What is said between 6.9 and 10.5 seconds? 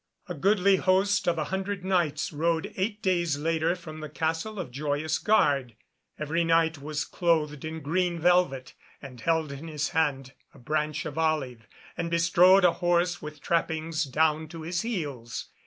clothed in green velvet, and held in his hand